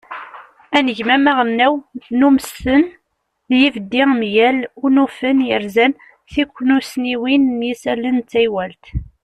[0.77, 1.73] anegmam aɣelnaw
[2.17, 2.83] n umesten
[3.49, 5.93] d yibeddi mgal unufen yerzan
[6.33, 8.85] tiknussniwin n yisallen d teywalt